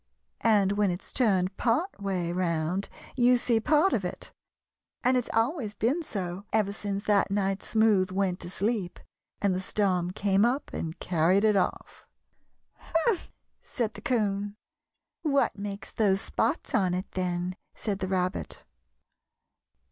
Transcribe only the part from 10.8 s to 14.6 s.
carried it off." "Humph!" said the 'Coon.